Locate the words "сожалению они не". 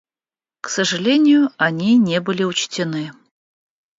0.69-2.19